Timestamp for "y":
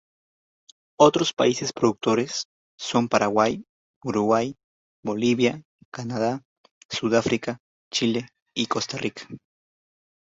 8.55-8.65